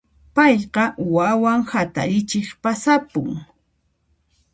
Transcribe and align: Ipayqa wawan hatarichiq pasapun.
Ipayqa 0.29 0.83
wawan 1.13 1.59
hatarichiq 1.71 2.47
pasapun. 2.61 3.29